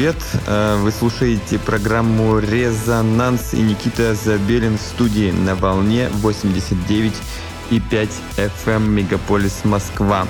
[0.00, 0.22] привет!
[0.46, 8.90] Э, вы слушаете программу «Резонанс» и Никита Забелин в студии на волне 89,5 FM эм
[8.92, 10.26] Мегаполис Москва.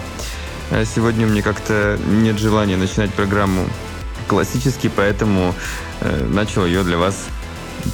[0.72, 3.64] Э, сегодня мне как-то нет желания начинать программу
[4.26, 5.54] классически, поэтому
[6.00, 7.14] э, начал ее для вас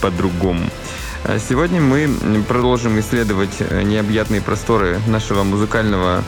[0.01, 0.65] по-другому.
[1.47, 2.09] Сегодня мы
[2.49, 6.25] продолжим исследовать необъятные просторы нашего музыкального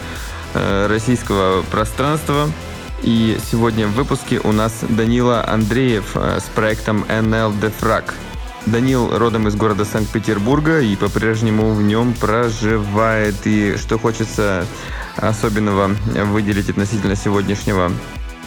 [0.53, 2.51] российского пространства–
[3.03, 8.13] и сегодня в выпуске у нас Данила Андреев э, с проектом NL Defrag.
[8.67, 13.37] Данил родом из города Санкт-Петербурга и по-прежнему в нем проживает.
[13.47, 14.67] И что хочется
[15.17, 15.89] особенного
[16.27, 17.93] выделить относительно сегодняшнего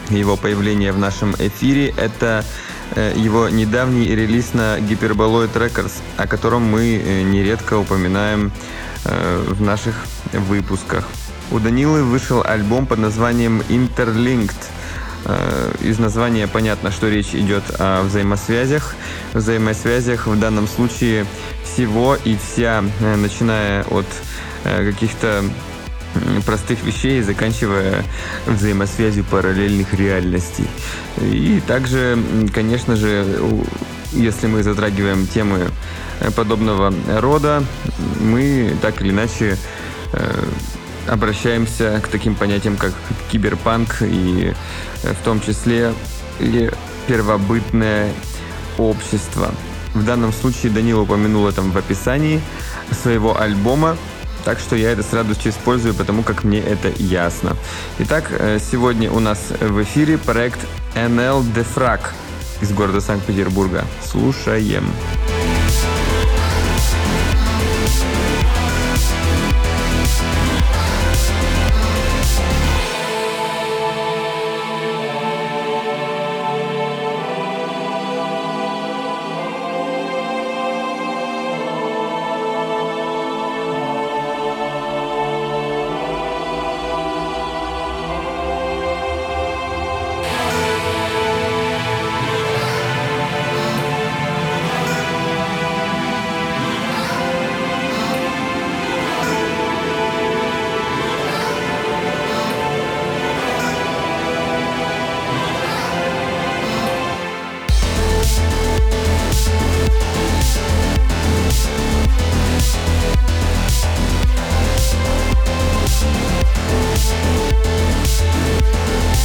[0.09, 2.43] его появления в нашем эфире, это
[2.95, 8.51] э, его недавний релиз на Hyperboloid Records, о котором мы э, нередко упоминаем
[9.03, 9.95] в наших
[10.31, 11.07] выпусках.
[11.51, 14.55] У Данилы вышел альбом под названием Interlinked.
[15.25, 18.95] Э, из названия понятно, что речь идет о взаимосвязях.
[19.33, 21.25] Взаимосвязях в данном случае
[21.65, 24.05] всего и вся, э, начиная от
[24.63, 25.43] э, каких-то
[26.45, 28.03] простых вещей, заканчивая
[28.45, 30.67] взаимосвязью параллельных реальностей.
[31.21, 32.17] И также,
[32.53, 33.25] конечно же,
[34.11, 35.69] если мы затрагиваем темы
[36.35, 37.63] подобного рода,
[38.19, 39.57] мы так или иначе
[41.07, 42.93] обращаемся к таким понятиям, как
[43.31, 44.53] киберпанк и
[45.03, 45.93] э, в том числе
[46.39, 46.69] и
[47.07, 48.11] первобытное
[48.77, 49.51] общество.
[49.93, 52.41] В данном случае Данила упомянул это в описании
[52.91, 53.97] своего альбома,
[54.45, 57.55] так что я это с радостью использую, потому как мне это ясно.
[57.99, 60.59] Итак, э, сегодня у нас в эфире проект
[60.95, 62.01] NL Defrag
[62.61, 63.85] из города Санкт-Петербурга.
[64.03, 64.85] Слушаем.
[65.27, 65.40] Слушаем.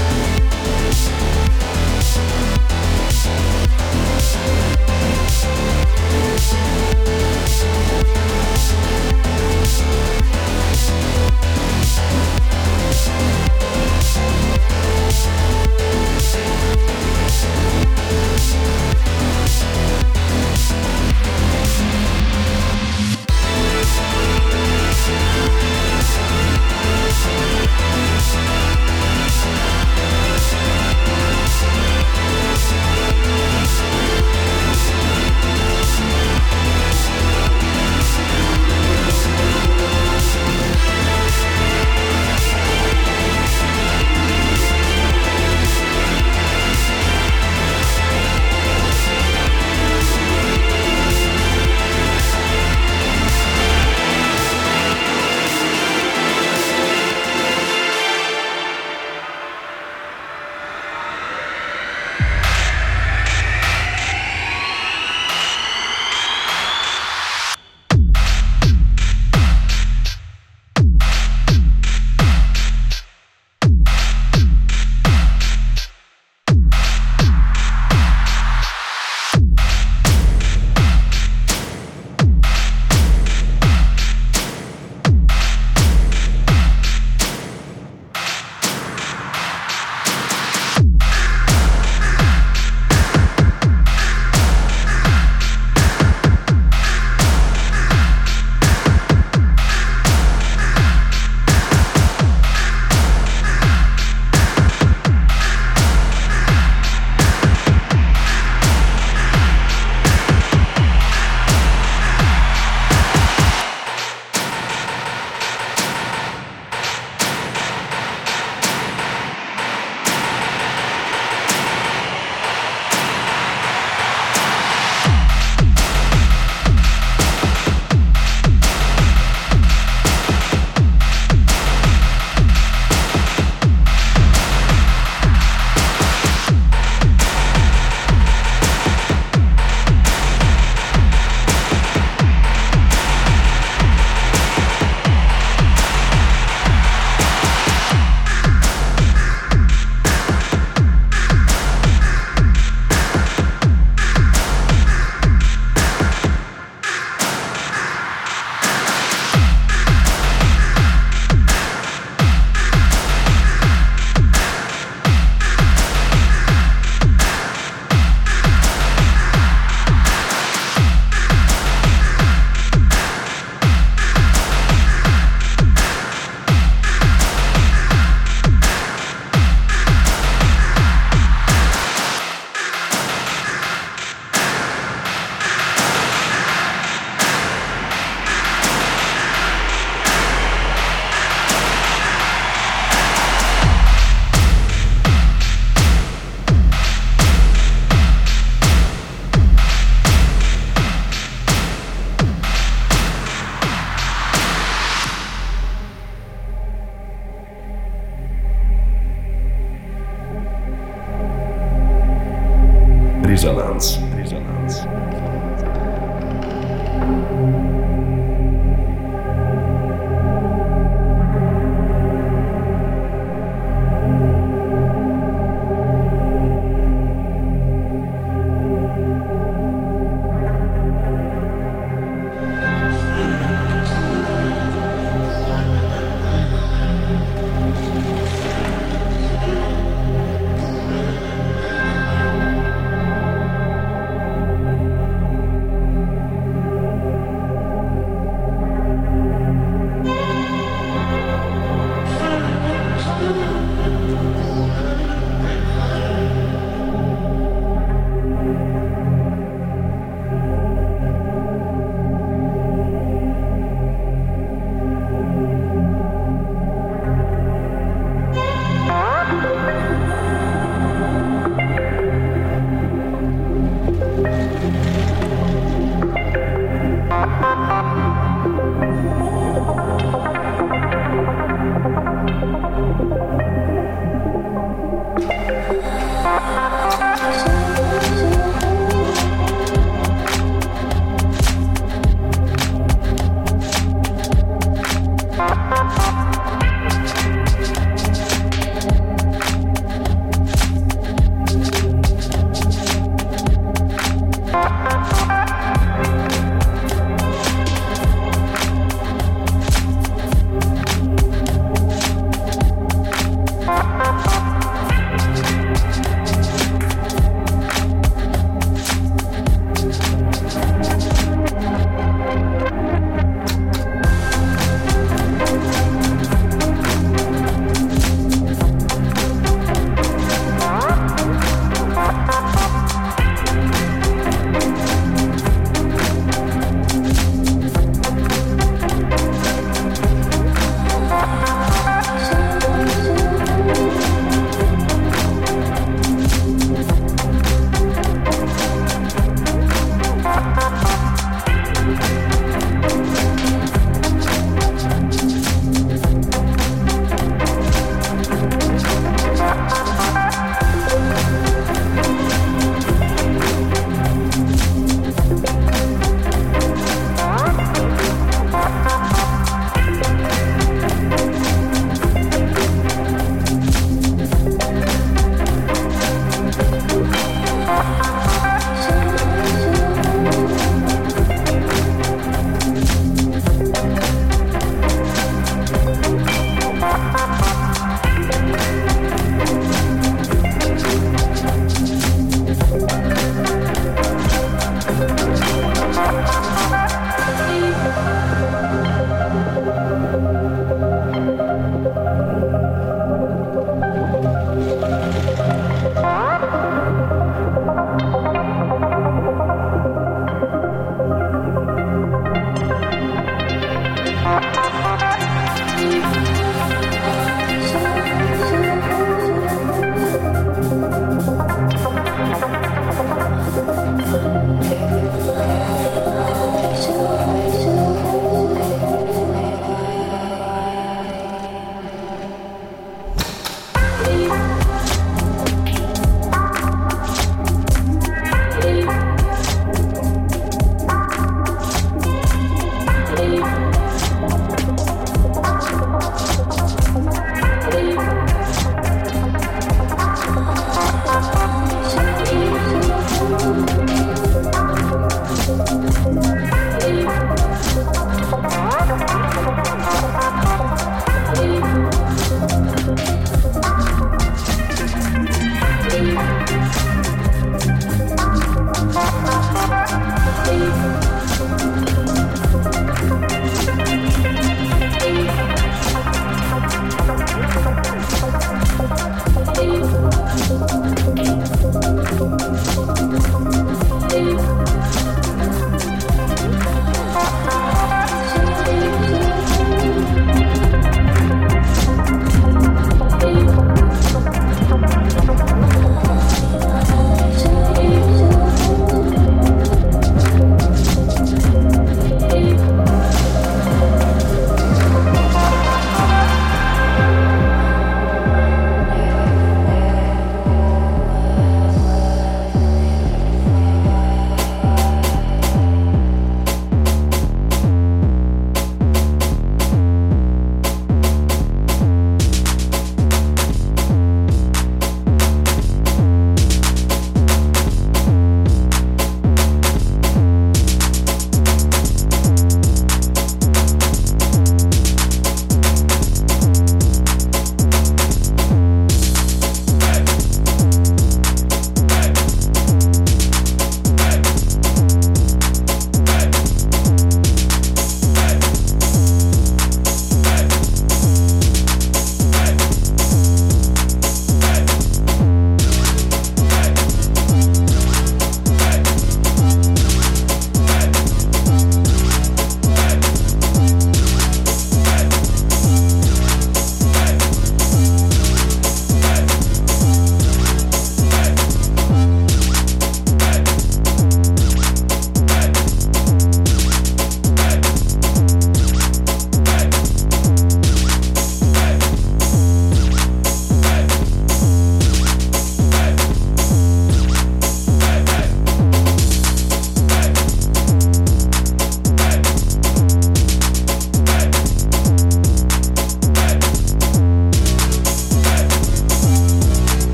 [0.00, 0.29] Podcast.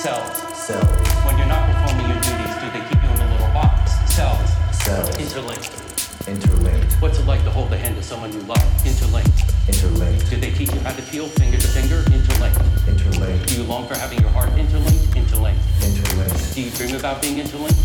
[0.00, 0.38] Cells.
[0.54, 0.96] Cells.
[1.26, 3.92] When you're not performing your duties, do they keep you in a little box?
[4.14, 4.50] Cells.
[4.72, 5.16] Cells.
[5.18, 5.74] Interlinked.
[6.26, 6.92] Interlinked.
[7.02, 8.62] What's it like to hold the hand of someone you love?
[8.86, 9.44] Interlinked.
[9.68, 10.30] Interlinked.
[10.30, 12.04] Do they teach you how to feel finger to finger?
[12.12, 12.60] Interlinked.
[12.88, 13.48] Interlinked.
[13.48, 15.16] Do you long for having your heart interlinked?
[15.16, 15.60] Interlinked.
[15.82, 16.54] Interlinked.
[16.54, 17.79] Do you dream about being interlinked?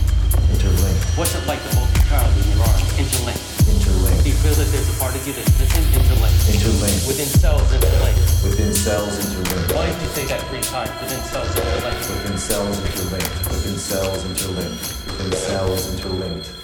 [1.16, 3.40] What's it like to hold a child in your arms, interlinked?
[3.72, 4.24] Interlinked.
[4.24, 5.88] Do you feel that there's a part of you that's missing?
[5.96, 6.44] Interlinked.
[6.52, 7.08] Interlinked.
[7.08, 8.20] Within cells, interlinked.
[8.44, 9.72] Within cells, interlinked.
[9.72, 10.92] Why did you say that three times?
[11.00, 12.04] Within cells, interlinked.
[12.12, 13.32] Within cells, interlinked.
[13.48, 14.84] Within cells, interlinked.
[15.08, 16.55] Within cells, interlinked.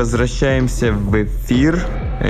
[0.00, 1.78] Возвращаемся в эфир.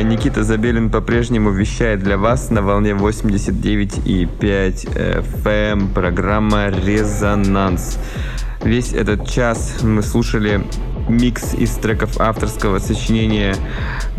[0.02, 7.96] Никита Забелин по-прежнему вещает для вас на волне 89,5 FM программа «Резонанс».
[8.64, 10.66] Весь этот час мы слушали
[11.08, 13.54] микс из треков авторского сочинения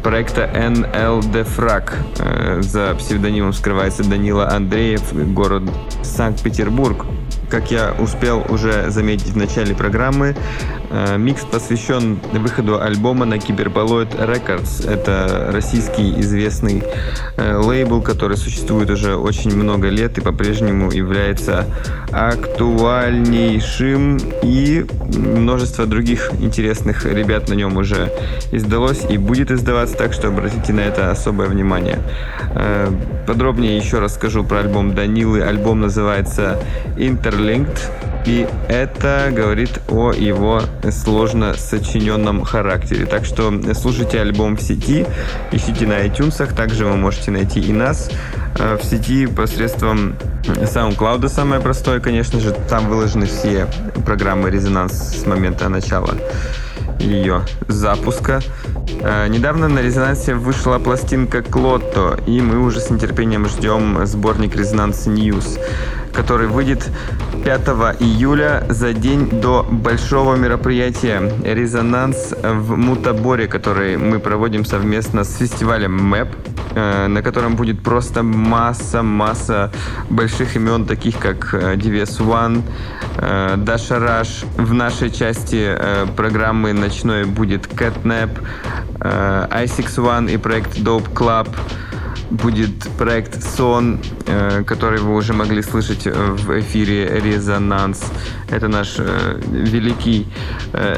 [0.02, 1.92] проекта NL Defrag.
[2.20, 5.64] Э, за псевдонимом скрывается Данила Андреев, город
[6.04, 7.06] Санкт-Петербург.
[7.50, 10.36] Как я успел уже заметить в начале программы, э,
[11.18, 14.90] микс посвящен выходу альбома на Cyberpaloid Records.
[14.90, 16.84] Это российский известный
[17.38, 21.66] э, лейбл, который существует уже очень много лет и по-прежнему является
[22.12, 24.18] актуальнейшим.
[24.44, 24.86] И
[25.16, 28.12] множество других интересных ребят на нем уже
[28.52, 32.00] издалось и будет издаваться, так что обратите на это особое внимание.
[32.54, 32.92] Э,
[33.26, 35.42] подробнее еще расскажу про альбом Данилы.
[35.42, 36.60] Альбом называется
[36.98, 40.62] Inter Interlinked, и это говорит о его
[40.92, 43.06] сложно сочиненном характере.
[43.06, 45.06] Так что слушайте альбом в сети,
[45.52, 48.10] ищите на iTunes, также вы можете найти и нас
[48.58, 53.68] э, в сети посредством SoundCloud, самое простое, конечно же, там выложены все
[54.06, 56.16] программы «Резонанс» с момента начала
[57.00, 58.42] ее запуска.
[59.02, 65.08] Э, недавно на резонансе вышла пластинка Клотто, и мы уже с нетерпением ждем сборник Резонанс
[65.08, 65.60] News
[66.14, 66.90] который выйдет
[67.44, 67.62] 5
[68.00, 75.98] июля за день до большого мероприятия «Резонанс» в Мутаборе, который мы проводим совместно с фестивалем
[75.98, 76.30] МЭП,
[76.76, 79.72] э, на котором будет просто масса-масса
[80.10, 82.62] больших имен, таких как DVS э, One,
[83.18, 84.44] э, Даша Раш.
[84.58, 85.76] В нашей части
[86.16, 88.30] программы ночной будет Catnap,
[89.00, 91.48] i6 и проект Dope Club
[92.32, 98.04] будет проект Сон, э, который вы уже могли слышать э, в эфире Резонанс.
[98.50, 100.28] Это наш э, великий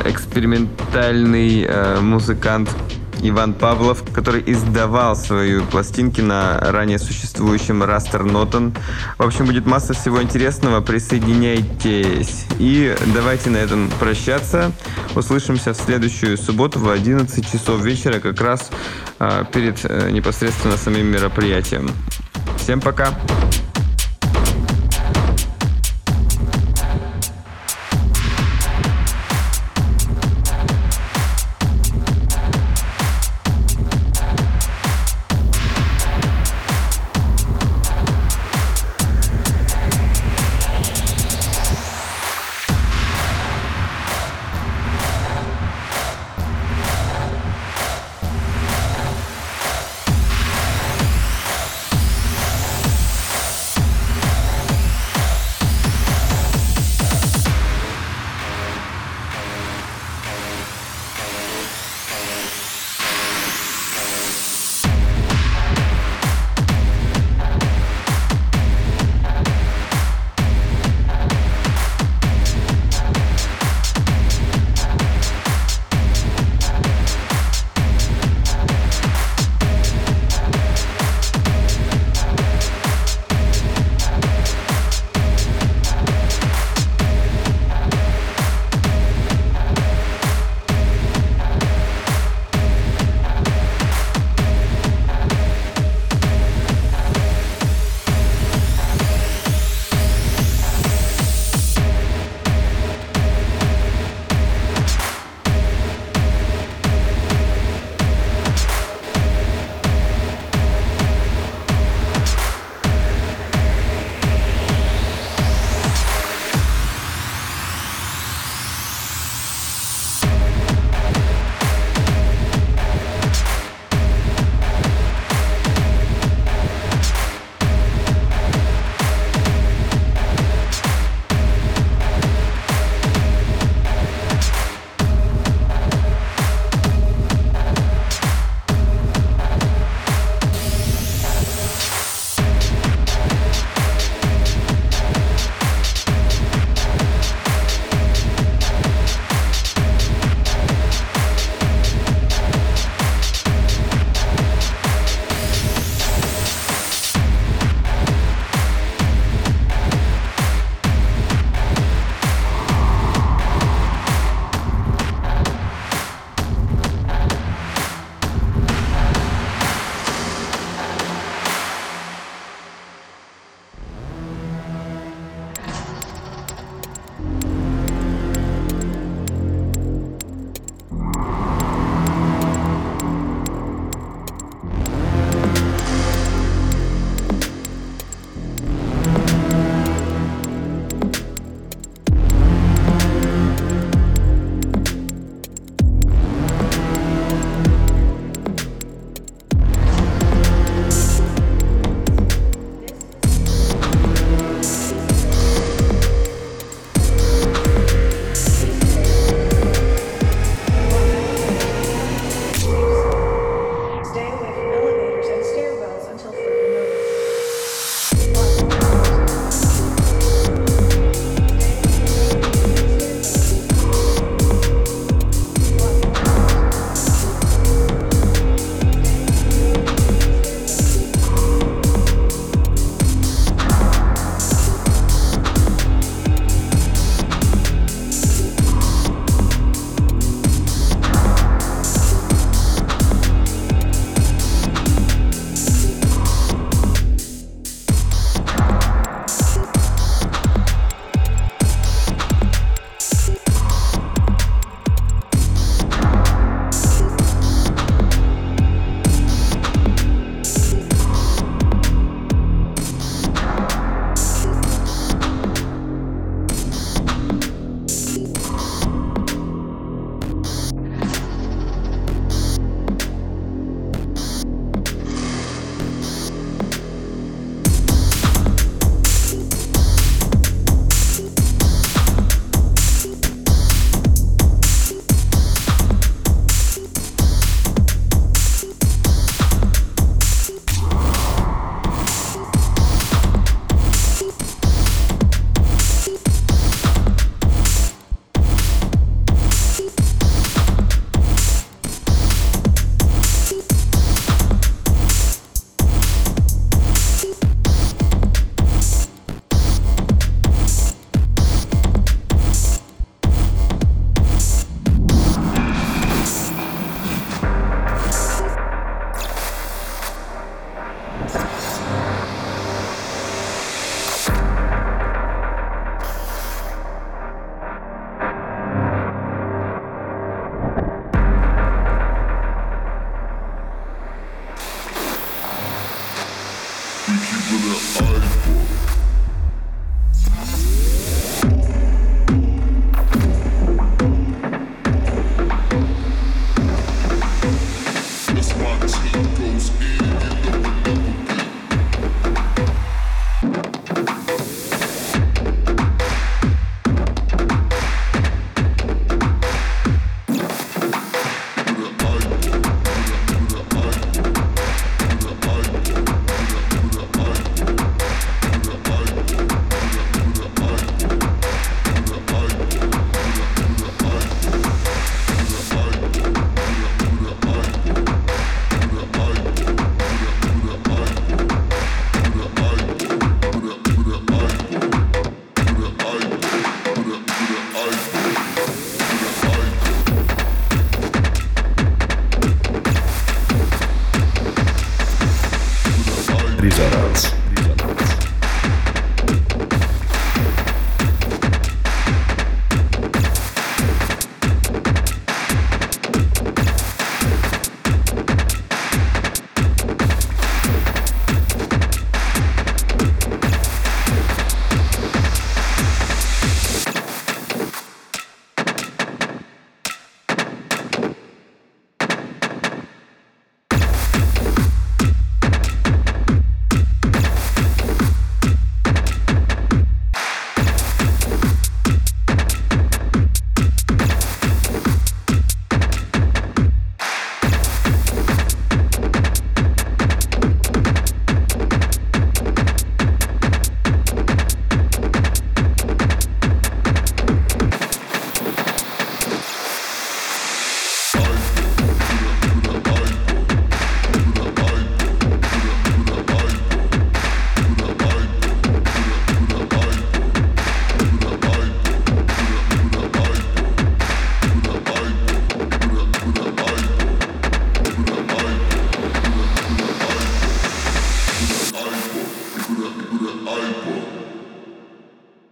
[0.06, 1.68] экспериментальный
[2.02, 2.70] музыкант
[3.24, 8.76] Иван Павлов, который издавал свои пластинки на ранее существующем Raster Noten.
[9.18, 10.82] В общем, будет масса всего интересного.
[10.82, 12.46] Присоединяйтесь.
[12.60, 14.72] И давайте на этом прощаться.
[15.16, 18.70] Услышимся в следующую субботу в 11 часов вечера, как раз
[19.20, 21.90] э, перед э, непосредственно самим мероприятием.
[22.58, 23.14] Всем пока!